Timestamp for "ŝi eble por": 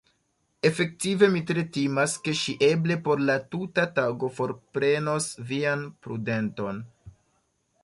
2.39-3.21